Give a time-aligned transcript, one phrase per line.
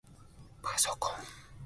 [0.63, 1.21] ぱそこん